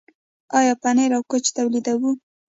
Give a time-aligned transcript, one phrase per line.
[0.57, 2.09] آیا پنیر او کوچ تولیدوو؟